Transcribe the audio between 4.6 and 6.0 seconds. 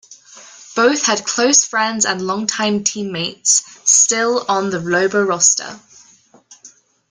the Lobo roster.